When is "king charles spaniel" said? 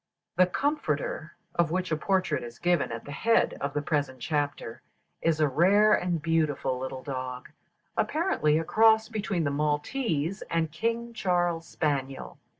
10.71-12.39